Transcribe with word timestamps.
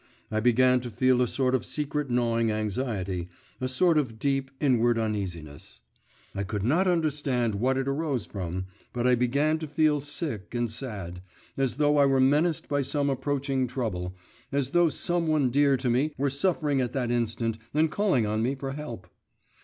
I 0.31 0.39
began 0.39 0.79
to 0.79 0.89
feel 0.89 1.21
a 1.21 1.27
sort 1.27 1.53
of 1.53 1.63
secret 1.63 2.09
gnawing 2.09 2.49
anxiety, 2.49 3.29
a 3.59 3.67
sort 3.67 3.99
of 3.99 4.17
deep, 4.17 4.49
inward 4.59 4.97
uneasiness. 4.97 5.81
I 6.33 6.41
could 6.43 6.63
not 6.63 6.87
understand 6.87 7.53
what 7.53 7.77
it 7.77 7.87
arose 7.87 8.25
from, 8.25 8.65
but 8.93 9.05
I 9.05 9.13
began 9.13 9.59
to 9.59 9.67
feel 9.67 10.01
sick 10.01 10.55
and 10.55 10.71
sad, 10.71 11.21
as 11.55 11.75
though 11.75 11.97
I 11.97 12.07
were 12.07 12.19
menaced 12.19 12.67
by 12.67 12.81
some 12.81 13.11
approaching 13.11 13.67
trouble, 13.67 14.15
as 14.51 14.71
though 14.71 14.89
some 14.89 15.27
one 15.27 15.51
dear 15.51 15.77
to 15.77 15.89
me 15.91 16.15
were 16.17 16.31
suffering 16.31 16.81
at 16.81 16.93
that 16.93 17.11
instant 17.11 17.59
and 17.71 17.91
calling 17.91 18.25
on 18.25 18.41
me 18.41 18.55
for 18.55 18.71
help. 18.71 19.07